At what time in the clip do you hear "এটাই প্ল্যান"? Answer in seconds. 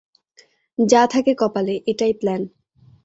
1.91-2.41